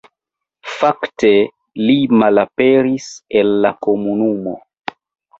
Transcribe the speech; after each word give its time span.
Fakte 0.75 1.27
li 1.89 1.97
malaperis 2.21 3.09
el 3.41 3.53
la 3.67 3.73
komunumo. 3.89 4.55